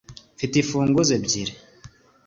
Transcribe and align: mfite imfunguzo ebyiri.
mfite 0.35 0.55
imfunguzo 0.57 1.11
ebyiri. 1.17 1.53